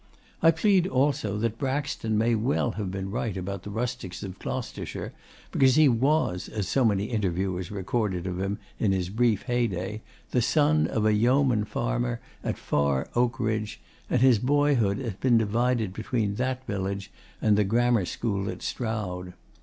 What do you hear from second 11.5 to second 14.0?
farmer at Far Oakridge,